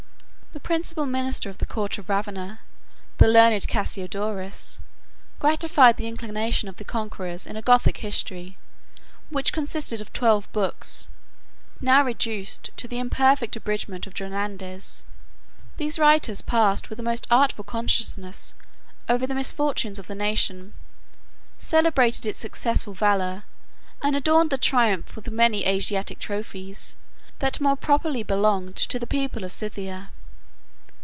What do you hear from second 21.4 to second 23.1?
celebrated its successful